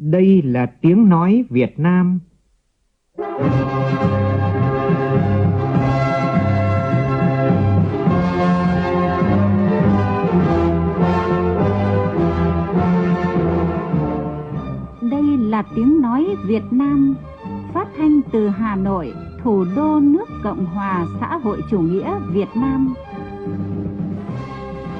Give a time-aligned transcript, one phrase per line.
[0.00, 2.20] Đây là tiếng nói Việt Nam.
[3.16, 3.26] Đây
[15.38, 17.14] là tiếng nói Việt Nam,
[17.74, 19.12] phát thanh từ Hà Nội,
[19.42, 22.94] thủ đô nước Cộng hòa xã hội chủ nghĩa Việt Nam.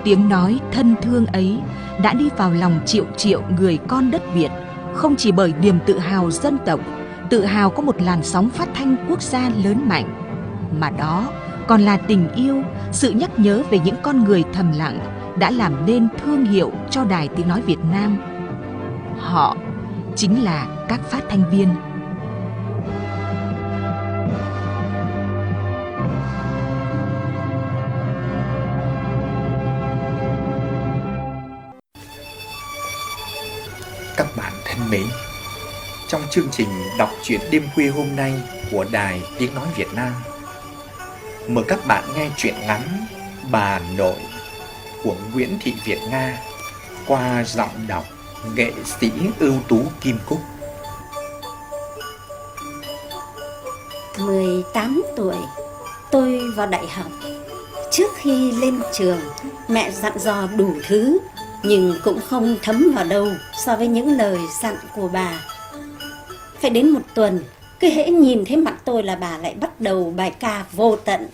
[0.05, 1.59] Tiếng nói thân thương ấy
[2.03, 4.51] đã đi vào lòng triệu triệu người con đất Việt,
[4.99, 6.81] không chỉ bởi niềm tự hào dân tộc,
[7.31, 10.09] tự hào có một làn sóng phát thanh quốc gia lớn mạnh,
[10.81, 11.33] mà đó
[11.69, 12.63] còn là tình yêu,
[12.93, 14.99] sự nhắc nhớ về những con người thầm lặng
[15.39, 18.19] đã làm nên thương hiệu cho Đài Tiếng Nói Việt Nam.
[19.19, 19.57] Họ
[20.17, 21.69] chính là các phát thanh viên.
[34.17, 35.07] Các bạn thân mến,
[36.09, 38.35] trong chương trình đọc truyện đêm khuya hôm nay
[38.73, 40.13] của Đài Tiếng Nói Việt Nam,
[41.49, 43.07] mời các bạn nghe truyện ngắn
[43.51, 44.17] Bà Nội
[45.05, 46.39] của Nguyễn Thị Việt Nga
[47.07, 48.05] qua giọng đọc
[48.55, 50.41] nghệ sĩ ưu tú Kim Cúc.
[54.19, 55.37] 18 tuổi,
[56.11, 57.11] tôi vào đại học.
[57.91, 59.21] Trước khi lên trường,
[59.69, 61.19] mẹ dặn dò đủ thứ,
[61.63, 65.41] nhưng cũng không thấm vào đâu so với những lời dặn của bà.
[66.61, 67.41] Phải đến một tuần,
[67.81, 71.29] cứ hễ nhìn thấy mặt tôi là bà lại bắt đầu bài ca vô tận.